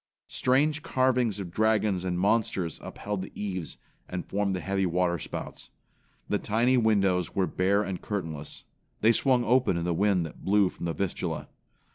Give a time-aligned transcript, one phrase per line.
[0.33, 3.77] Strange carvings of dragons and monsters upheld the eaves
[4.09, 5.69] and formed the heavy water spouts.
[6.27, 8.63] The tiny, windows were bare and curtainless.
[9.01, 11.49] They swung open in the wind that blew from the Vistula.